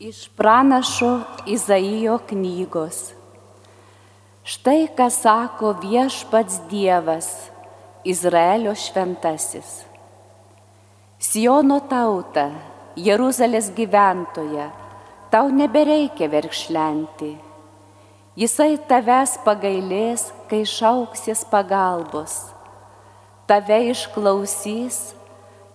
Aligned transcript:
Iš 0.00 0.28
pranašo 0.32 1.20
Izaijo 1.46 2.14
knygos. 2.28 3.12
Štai 4.48 4.86
ką 4.96 5.10
sako 5.12 5.74
viešpats 5.82 6.54
Dievas, 6.70 7.26
Izraelio 8.04 8.72
šventasis. 8.72 9.82
Siono 11.20 11.76
tauta, 11.90 12.46
Jeruzalės 12.96 13.68
gyventoja, 13.76 14.70
tau 15.28 15.50
nebereikia 15.52 16.30
verkšlenti. 16.32 17.34
Jisai 18.40 18.78
tavęs 18.88 19.34
pagailės, 19.44 20.30
kai 20.48 20.62
šauksis 20.64 21.44
pagalbos. 21.52 22.38
Tave 23.44 23.82
išklausys, 23.92 25.10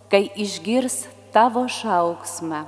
kai 0.09 0.23
išgirs 0.33 1.03
tavo 1.29 1.67
šauksmą. 1.69 2.63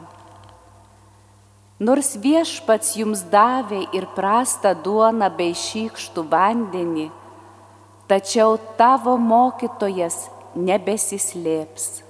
Nors 1.78 2.16
viešpats 2.18 2.96
jums 2.98 3.20
davė 3.30 3.84
ir 3.94 4.08
prastą 4.16 4.72
duoną 4.82 5.28
bei 5.38 5.54
šykštų 5.54 6.24
vandenį, 6.32 7.06
tačiau 8.10 8.56
tavo 8.80 9.14
mokytojas 9.22 10.24
nebesislėps. 10.58 12.02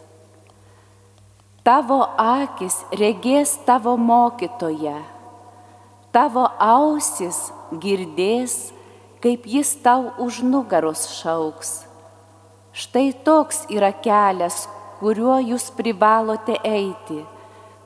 Tavo 1.68 2.00
akis 2.16 2.80
regės 2.96 3.58
tavo 3.68 3.98
mokytoją, 4.00 5.04
tavo 6.16 6.48
ausis 6.64 7.50
girdės, 7.76 8.72
kaip 9.20 9.44
jis 9.52 9.76
tau 9.84 10.14
už 10.16 10.46
nugaros 10.48 11.10
šauks. 11.20 11.82
Štai 12.72 13.10
toks 13.28 13.66
yra 13.68 13.92
kelias, 13.92 14.70
kuriuo 15.02 15.42
jūs 15.44 15.74
privalote 15.76 16.56
eiti 16.64 17.26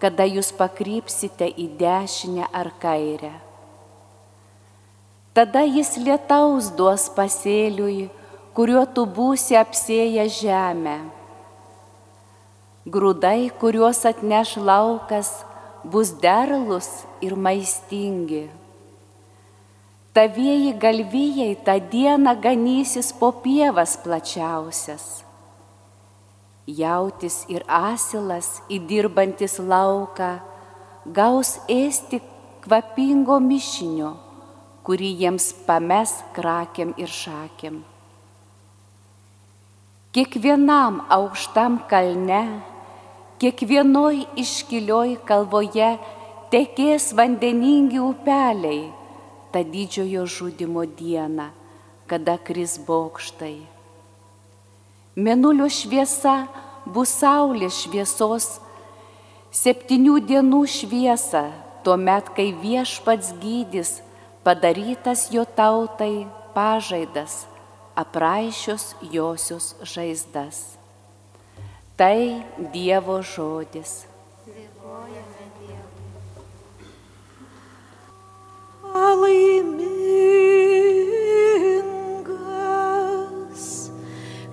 kada 0.02 0.26
jūs 0.26 0.50
pakrypsite 0.58 1.46
į 1.46 1.68
dešinę 1.78 2.48
ar 2.50 2.72
kairę. 2.82 3.32
Tada 5.38 5.62
jis 5.64 5.94
lietaus 6.02 6.72
duos 6.76 7.06
pasėliui, 7.16 8.10
kuriuo 8.58 8.84
tu 8.96 9.06
būsi 9.06 9.56
apsėję 9.56 10.26
žemę. 10.42 10.98
Grūdai, 12.92 13.52
kuriuos 13.62 14.02
atneš 14.10 14.58
laukas, 14.58 15.30
bus 15.86 16.12
derlus 16.24 16.90
ir 17.22 17.38
maistingi. 17.38 18.48
Tavieji 20.12 20.74
galvijai 20.76 21.54
tą 21.64 21.78
dieną 21.94 22.36
ganysis 22.44 23.14
po 23.16 23.32
pievas 23.46 23.96
plačiausias 24.04 25.31
jautis 26.78 27.44
ir 27.52 27.64
asilas 27.68 28.62
įdirbantis 28.72 29.58
lauką 29.60 30.32
gaus 31.06 31.56
ėsti 31.72 32.22
kvapingo 32.62 33.40
mišinio, 33.42 34.12
kurį 34.86 35.10
jiems 35.24 35.48
pames 35.66 36.14
krakiam 36.36 36.94
ir 36.98 37.10
šakiam. 37.10 37.82
Kiekvienam 40.12 41.02
aukštam 41.10 41.80
kalne, 41.90 42.44
kiekvienoj 43.42 44.26
iškilioj 44.44 45.18
kalvoje 45.26 45.96
tekės 46.54 47.14
vandeningi 47.18 48.02
upeliai 48.04 48.90
tą 49.52 49.64
didžiojo 49.74 50.28
žudimo 50.28 50.86
dieną, 50.86 51.50
kada 52.12 52.36
kris 52.38 52.76
bokštai 52.88 53.71
Menulio 55.16 55.68
šviesa 55.68 56.46
bus 56.88 57.12
saulės 57.20 57.82
šviesos, 57.84 58.62
septynių 59.52 60.22
dienų 60.24 60.62
šviesa, 60.72 61.50
tuo 61.84 61.98
met, 62.00 62.30
kai 62.32 62.54
viešpats 62.56 63.34
gydys 63.42 63.98
padarytas 64.46 65.28
jo 65.36 65.44
tautai 65.44 66.28
pažaidas, 66.56 67.44
apraišios 67.92 68.96
josios 69.12 69.76
žaizdas. 69.84 70.80
Tai 72.00 72.40
Dievo 72.72 73.20
žodis. 73.22 74.08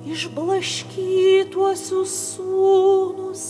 išblaškytuosius 0.06 2.14
sūnus 2.36 3.42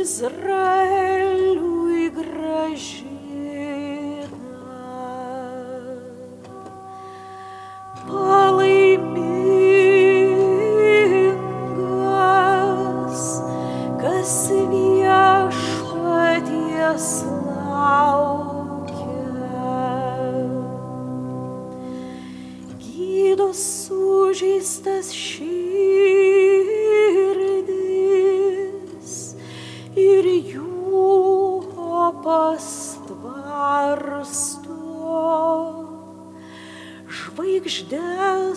Izraeliui 0.00 2.10
gražiai. 2.18 3.03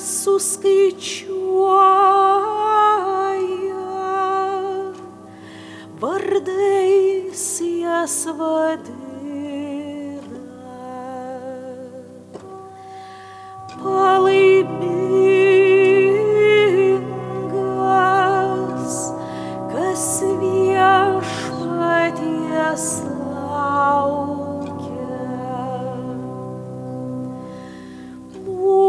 Suskaičiuoja, 0.08 1.36
vardais 6.02 7.46
jas 7.82 8.18
vadina. 8.40 9.07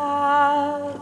have 0.00 0.99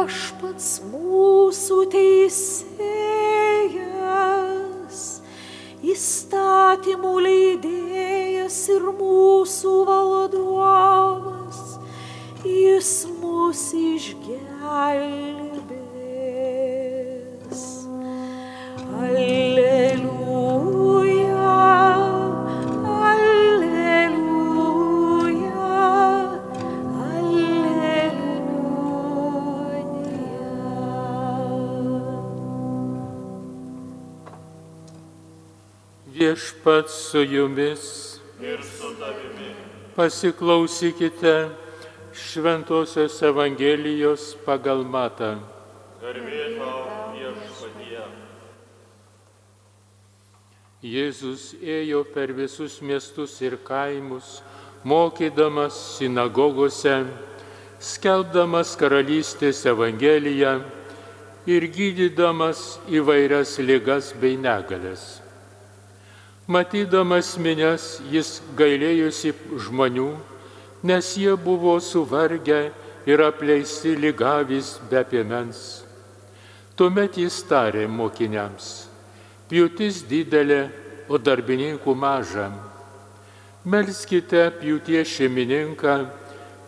viešpats 0.00 0.80
mūsų 0.88 1.76
teisėjas, 1.92 2.70
įstatymų 5.92 7.12
leidėjas 7.26 8.56
ir 8.76 8.86
mūsų 8.96 9.74
valdovas, 9.90 11.60
jis 12.44 12.90
mus 13.20 13.66
išgelbės. 13.76 15.39
Viešpats 36.20 36.92
su 37.10 37.22
jumis. 37.24 38.20
Ir 38.42 38.60
su 38.62 38.92
tavimi. 39.00 39.54
Pasiklausykite 39.96 41.48
Šventojios 42.12 43.22
Evangelijos 43.22 44.36
pagal 44.44 44.84
matą. 44.84 45.30
Garbė 46.02 46.42
tau 46.58 46.82
viešpatie. 47.14 48.02
Jėzus 50.84 51.46
ėjo 51.64 52.02
per 52.12 52.34
visus 52.36 52.76
miestus 52.84 53.38
ir 53.40 53.56
kaimus, 53.64 54.42
mokydamas 54.84 55.80
sinagogose, 55.96 56.98
skelbdamas 57.80 58.76
karalystės 58.76 59.64
Evangeliją 59.72 60.58
ir 61.48 61.68
gydydamas 61.80 62.76
įvairias 62.92 63.56
ligas 63.64 64.12
bei 64.20 64.36
negalės. 64.36 65.29
Matydamas 66.50 67.36
minės, 67.38 68.00
jis 68.10 68.40
gailėjusi 68.58 69.30
žmonių, 69.54 70.08
nes 70.82 71.10
jie 71.14 71.36
buvo 71.38 71.76
suvargę 71.78 72.72
ir 73.06 73.22
apleisti 73.22 73.92
lygavis 73.94 74.72
be 74.90 75.04
piemens. 75.06 75.84
Tuomet 76.74 77.20
jis 77.22 77.36
tarė 77.46 77.84
mokiniams, 77.86 78.88
pjūtis 79.46 80.02
didelė, 80.10 80.64
o 81.10 81.18
darbininkų 81.22 81.94
maža. 81.94 82.48
Melskite 83.62 84.42
pjūties 84.58 85.06
šeimininką, 85.06 85.96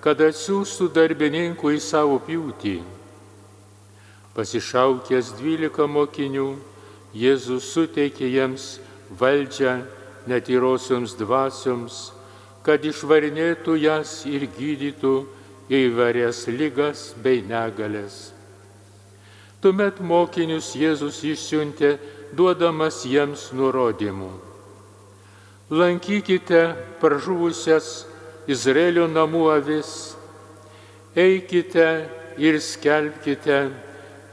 kad 0.03 0.23
atsiųstų 0.23 0.93
darbininkų 0.95 1.75
į 1.75 1.83
savo 1.83 2.21
pjūtį. 2.23 2.77
Pasišaukęs 4.35 5.35
dvylika 5.39 5.91
mokinių, 5.91 6.53
Jėzus 7.13 7.67
suteikė 7.75 8.31
jiems 8.33 8.79
valdžią 9.19 9.77
netyrosioms 10.31 11.17
dvasioms, 11.19 12.13
kad 12.63 12.85
išvarinėtų 12.87 13.75
jas 13.83 14.23
ir 14.29 14.47
gydytų 14.55 15.15
įvairias 15.73 16.47
lygas 16.53 17.11
bei 17.23 17.43
negalės. 17.43 18.31
Tuomet 19.63 20.01
mokinius 20.03 20.73
Jėzus 20.75 21.21
išsiuntė, 21.27 21.97
duodamas 22.35 23.03
jiems 23.07 23.51
nurodymų. 23.55 24.31
Lankykite 25.73 26.63
pražuvusias 27.01 28.05
Izraelio 28.51 29.07
namų 29.07 29.45
avis, 29.55 29.93
eikite 31.15 31.87
ir 32.43 32.59
skelbkite, 32.61 33.61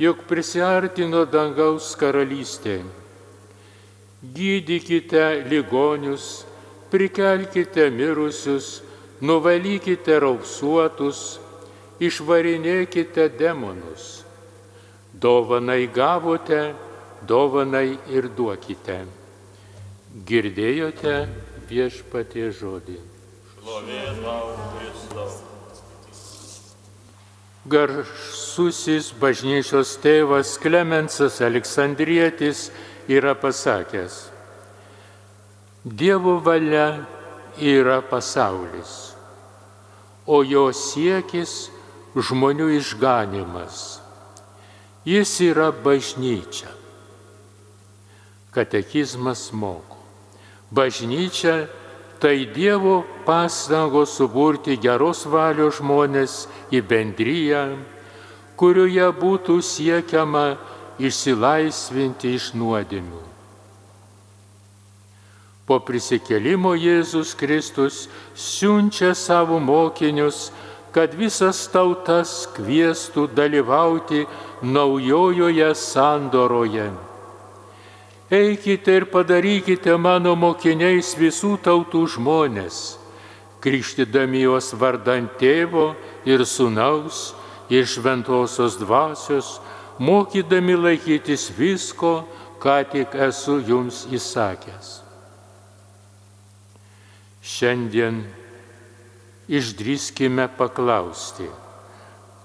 jog 0.01 0.23
prisiartino 0.27 1.25
dangaus 1.29 1.91
karalystė. 1.99 2.79
Gydykite 4.23 5.45
ligonius, 5.47 6.45
prikelkite 6.91 7.89
mirusius, 7.89 8.81
nuvalykite 9.23 10.19
raupsuotus, 10.19 11.39
išvarinėkite 12.03 13.29
demonus. 13.39 14.25
Dovanai 15.15 15.87
gavote, 15.87 16.73
dovanai 17.27 17.97
ir 18.11 18.27
duokite. 18.35 19.05
Girdėjote 20.27 21.15
viešpatie 21.69 22.49
žodį. 22.59 22.97
Šlovė 23.53 24.03
tau 24.23 24.51
Kristau. 24.75 25.29
Garsusis 27.69 29.11
bažnyčios 29.19 29.91
tėvas 30.01 30.55
Klemensas 30.63 31.37
Aleksandrietis 31.45 32.69
yra 33.09 33.33
pasakęs, 33.35 34.29
Dievo 35.85 36.37
valia 36.39 37.07
yra 37.57 38.01
pasaulis, 38.05 39.15
o 40.27 40.43
jo 40.43 40.67
siekis 40.75 41.71
žmonių 42.13 42.67
išganimas. 42.77 43.97
Jis 45.07 45.31
yra 45.41 45.71
bažnyčia. 45.71 46.69
Katekizmas 48.53 49.49
moko. 49.55 49.97
Bažnyčia 50.69 51.69
tai 52.19 52.45
Dievo 52.45 53.01
pastangos 53.25 54.13
suburti 54.19 54.75
geros 54.77 55.23
valios 55.25 55.79
žmonės 55.79 56.43
į 56.75 56.83
bendryją, 56.85 57.63
kurioje 58.59 59.07
būtų 59.15 59.61
siekiama 59.63 60.59
išsilaisvinti 60.99 62.35
iš 62.35 62.51
nuodėmių. 62.59 63.23
Po 65.69 65.77
prisikelimo 65.85 66.73
Jėzus 66.73 67.35
Kristus 67.37 68.07
siunčia 68.33 69.13
savo 69.13 69.59
mokinius, 69.61 70.49
kad 70.89 71.13
visas 71.13 71.67
tautas 71.69 72.47
kvieštų 72.55 73.27
dalyvauti 73.37 74.23
naujojoje 74.65 75.69
sandoroje. 75.77 76.89
Eikite 78.29 78.95
ir 78.97 79.05
padarykite 79.13 79.93
mano 79.97 80.35
mokiniais 80.37 81.15
visų 81.17 81.55
tautų 81.65 82.03
žmonės, 82.15 82.97
krikštydami 83.61 84.43
juos 84.47 84.73
vardant 84.73 85.37
tėvo 85.37 85.91
ir 86.25 86.45
sunaus 86.45 87.31
ir 87.69 87.85
šventosios 87.89 88.77
dvasios, 88.81 89.59
mokydami 89.99 90.75
laikytis 90.79 91.49
visko, 91.57 92.23
ką 92.59 92.79
tik 92.91 93.15
esu 93.27 93.59
jums 93.63 94.05
įsakęs. 94.11 94.99
Šiandien 97.39 98.23
išdrįskime 99.49 100.47
paklausti, 100.59 101.47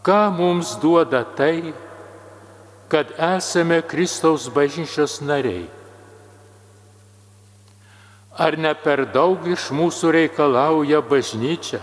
ką 0.06 0.20
mums 0.34 0.76
duoda 0.82 1.24
tai, 1.36 1.74
kad 2.88 3.10
esame 3.18 3.82
Kristaus 3.82 4.46
bažnyčios 4.48 5.18
nariai. 5.20 5.66
Ar 8.34 8.58
ne 8.58 8.70
per 8.74 9.04
daug 9.14 9.46
iš 9.46 9.70
mūsų 9.74 10.10
reikalauja 10.14 11.00
bažnyčia? 11.06 11.78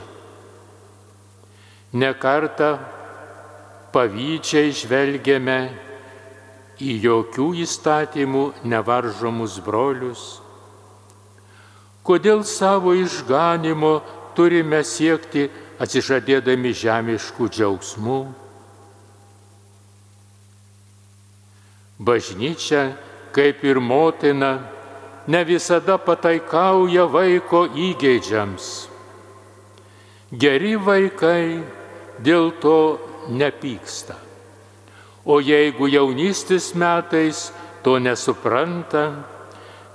Nekartą 1.91 2.75
pavydžiai 3.91 4.71
žvelgiame 4.75 5.59
į 6.81 6.95
jokių 7.03 7.47
įstatymų 7.65 8.45
nevaržomus 8.65 9.59
brolius. 9.63 10.23
Kodėl 12.01 12.41
savo 12.47 12.95
išganimo 12.97 13.99
turime 14.33 14.81
siekti 14.87 15.45
atsižadėdami 15.81 16.71
žemiškų 16.73 17.49
džiaugsmų? 17.53 18.19
Bažnyčia, 22.01 22.95
kaip 23.35 23.61
ir 23.61 23.77
motina, 23.77 24.55
ne 25.27 25.43
visada 25.45 25.99
pataikauja 26.01 27.05
vaiko 27.05 27.67
įgeidžiams. 27.69 28.71
Geri 30.31 30.73
vaikai 30.81 31.61
dėl 32.23 32.49
to 32.63 33.10
nepyksta. 33.29 34.17
O 35.25 35.37
jeigu 35.43 35.85
jaunystės 35.91 36.71
metais 36.73 37.51
to 37.85 37.99
nesupranta, 38.01 39.05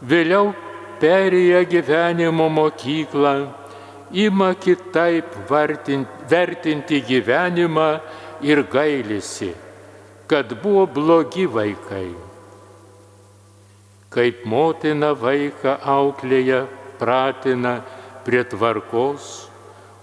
vėliau 0.03 0.55
perėję 1.03 1.65
gyvenimo 1.67 2.47
mokyklą, 2.53 3.37
ima 4.15 4.55
kitaip 4.55 5.35
vertinti 6.31 7.03
gyvenimą 7.03 7.91
ir 8.47 8.63
gailisi 8.71 9.55
kad 10.27 10.63
buvo 10.63 10.87
blogi 10.87 11.47
vaikai. 11.47 12.11
Kaip 14.11 14.45
motina 14.49 15.13
vaiką 15.15 15.77
auklėja, 15.83 16.65
pratina 16.99 17.79
prie 18.27 18.43
tvarkos, 18.49 19.47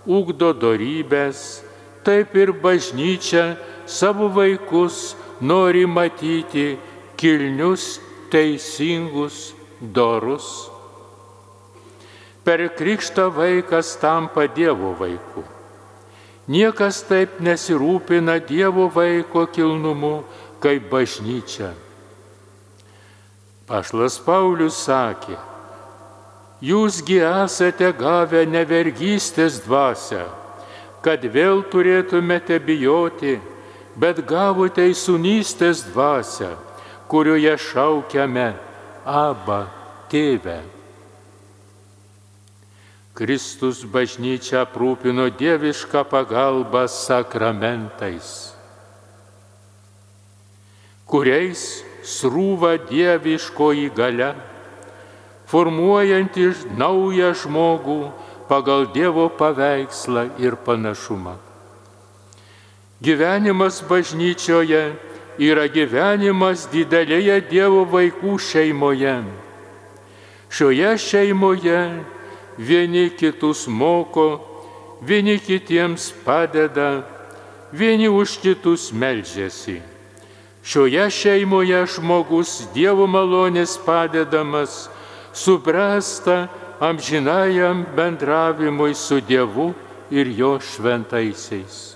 ugdo 0.05 0.53
darybės, 0.53 1.63
taip 2.05 2.35
ir 2.35 2.53
bažnyčia 2.53 3.55
savo 3.85 4.27
vaikus 4.27 5.15
nori 5.41 5.85
matyti 5.85 6.77
kilnius, 7.17 7.99
teisingus, 8.31 9.53
dorus. 9.79 10.69
Per 12.43 12.67
krikštą 12.75 13.29
vaikas 13.31 13.95
tampa 14.01 14.47
Dievo 14.47 14.91
vaiku. 14.99 15.43
Niekas 16.47 17.05
taip 17.07 17.39
nesirūpina 17.39 18.35
Dievo 18.43 18.89
vaiko 18.91 19.45
kilnumu, 19.47 20.23
kaip 20.59 20.89
bažnyčia. 20.91 21.71
Pašlas 23.63 24.17
Paulius 24.19 24.75
sakė, 24.83 25.37
jūsgi 26.59 27.21
esate 27.23 27.93
gavę 27.95 28.43
nevergystės 28.43 29.61
dvasę, 29.63 30.25
kad 31.03 31.23
vėl 31.27 31.65
turėtumėte 31.67 32.57
bijoti, 32.63 33.35
bet 33.99 34.21
gavote 34.25 34.85
įsunystės 34.89 35.83
dvasę, 35.91 36.53
kurioje 37.11 37.57
šaukiame 37.59 38.53
Aba 39.03 39.65
tėvę. 40.07 40.61
Kristus 43.13 43.83
bažnyčia 43.85 44.63
aprūpino 44.63 45.27
dievišką 45.37 46.01
pagalbą 46.09 46.87
sakramentais, 46.89 48.55
kuriais 51.05 51.83
srūva 52.01 52.79
dieviškoji 52.89 53.91
gale, 53.93 54.31
formuojanti 55.51 56.47
naują 56.79 57.35
žmogų 57.43 57.99
pagal 58.49 58.87
Dievo 58.93 59.29
paveikslą 59.29 60.29
ir 60.39 60.55
panašumą. 60.55 61.35
Gyvenimas 63.03 63.81
bažnyčioje 63.83 64.95
yra 65.39 65.65
gyvenimas 65.67 66.67
didelėje 66.71 67.41
Dievo 67.49 67.83
vaikų 67.89 68.37
šeimoje. 68.39 69.17
Šioje 70.53 70.91
šeimoje 71.01 71.79
vieni 72.57 73.09
kitus 73.17 73.65
moko, 73.67 74.39
vieni 75.01 75.39
kitiems 75.41 76.13
padeda, 76.23 77.03
vieni 77.73 78.07
už 78.07 78.37
kitus 78.39 78.91
melžiasi. 78.93 79.81
Šioje 80.63 81.09
šeimoje 81.11 81.81
žmogus 81.97 82.69
Dievo 82.71 83.03
malonės 83.09 83.75
padedamas 83.83 84.87
suprasta 85.33 86.47
amžinajam 86.79 87.85
bendravimui 87.95 88.93
su 88.95 89.19
Dievu 89.21 89.73
ir 90.11 90.27
jo 90.27 90.59
šventaisiais. 90.59 91.93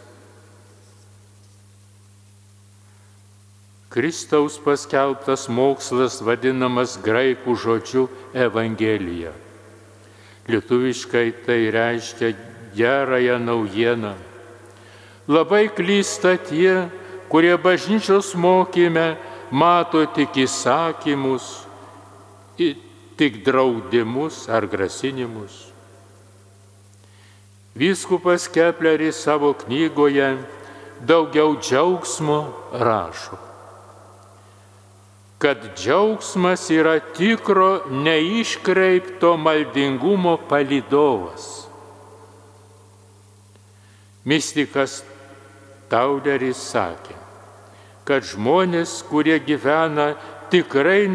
Kristaus 3.90 4.60
paskelbtas 4.62 5.48
mokslas 5.50 6.20
vadinamas 6.22 6.98
graikų 7.02 7.56
žodžiu 7.58 8.04
Evangelija. 8.36 9.32
Lietuviškai 10.48 11.32
tai 11.48 11.72
reiškia 11.74 12.34
gerąją 12.78 13.40
naujieną. 13.40 14.14
Labai 15.28 15.68
klysta 15.74 16.38
tie, 16.38 16.88
kurie 17.28 17.58
bažnyčios 17.58 18.36
mokyme 18.36 19.18
mato 19.52 20.06
tik 20.06 20.36
įsakymus, 20.46 21.66
tik 23.18 23.44
draudimus 23.46 24.46
ar 24.50 24.68
grasinimus. 24.70 25.68
Vyskupas 27.78 28.48
Kepleris 28.50 29.18
savo 29.22 29.54
knygoje 29.54 30.38
daugiau 31.02 31.58
džiaugsmo 31.62 32.40
rašo, 32.74 33.38
kad 35.38 35.62
džiaugsmas 35.78 36.70
yra 36.74 37.00
tikro 37.00 37.86
neiškreipto 37.90 39.38
maldingumo 39.38 40.38
palidovas. 40.50 41.68
Mystikas 44.26 45.04
Tauleris 45.88 46.60
sakė, 46.74 47.16
kad 48.04 48.26
žmonės, 48.26 49.04
kurie 49.08 49.38
gyvena 49.40 50.16
tikrai 50.52 51.08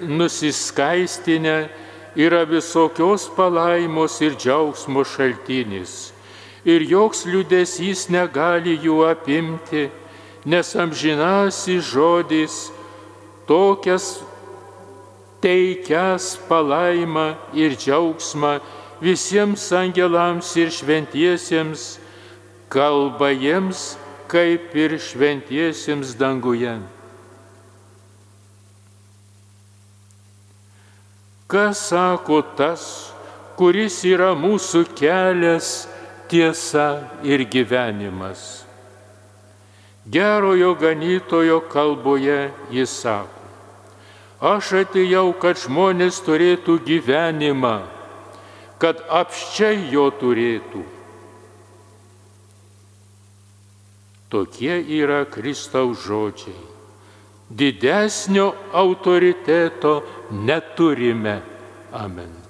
nusiskaistinę, 0.00 1.68
yra 2.16 2.44
visokios 2.46 3.28
palaimos 3.36 4.20
ir 4.22 4.36
džiaugsmo 4.38 5.02
šaltinis. 5.04 6.12
Ir 6.64 6.84
joks 6.88 7.24
liūdėsys 7.28 8.06
negali 8.08 8.78
jų 8.80 9.02
apimti, 9.10 9.88
nes 10.46 10.70
amžinasi 10.76 11.80
žodis 11.82 12.70
tokias 13.48 14.22
teikias 15.44 16.38
palaimą 16.48 17.34
ir 17.52 17.76
džiaugsmą 17.76 18.56
visiems 19.02 19.66
angelams 19.76 20.54
ir 20.56 20.72
šventiesiems, 20.72 21.98
kalba 22.72 23.28
jiems 23.34 23.94
kaip 24.30 24.72
ir 24.72 24.96
šventiesiems 24.96 26.16
danguje. 26.16 26.78
Kas 31.54 31.78
sako 31.86 32.40
tas, 32.58 32.82
kuris 33.54 34.00
yra 34.02 34.32
mūsų 34.34 34.80
kelias, 34.98 35.84
tiesa 36.26 37.06
ir 37.22 37.44
gyvenimas? 37.46 38.64
Gerojo 40.10 40.72
ganytojo 40.74 41.60
kalboje 41.70 42.50
jis 42.74 42.96
sako, 43.04 43.46
aš 44.50 44.72
atėjau, 44.82 45.28
kad 45.38 45.62
žmonės 45.62 46.18
turėtų 46.26 46.80
gyvenimą, 46.90 47.76
kad 48.82 49.06
apščiai 49.22 49.92
jo 49.94 50.10
turėtų. 50.10 50.82
Tokie 54.26 54.82
yra 54.98 55.22
Kristaus 55.30 56.02
žodžiai. 56.02 56.73
Didesnio 57.48 58.54
autoriteto 58.72 60.02
neturime. 60.30 61.42
Amen. 61.92 62.43